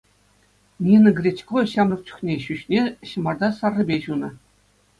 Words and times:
Нина 0.85 1.09
Гречко 1.19 1.61
ҫамрӑк 1.73 2.01
чухне 2.09 2.33
ҫӳҫне 2.47 2.81
ҫӑмарта 3.13 3.47
саррипе 3.61 3.97
ҫунӑ. 4.11 4.29